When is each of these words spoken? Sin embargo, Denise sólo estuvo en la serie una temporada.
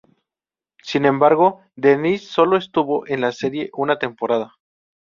Sin 0.81 1.05
embargo, 1.05 1.61
Denise 1.75 2.25
sólo 2.25 2.57
estuvo 2.57 3.05
en 3.05 3.21
la 3.21 3.31
serie 3.31 3.69
una 3.73 3.99
temporada. 3.99 4.55